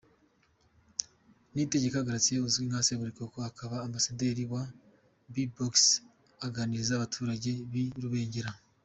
Niyitegeka 1.51 2.05
Gratien 2.07 2.43
uzwi 2.47 2.67
nka 2.69 2.81
Seburikoko 2.87 3.37
akaba 3.49 3.75
ambasaderi 3.85 4.43
wa 4.51 4.63
Bbox 5.33 5.73
aganiriza 6.45 6.91
abaturage 6.95 7.51
b'i 7.71 7.85
Rubengera. 8.03 8.51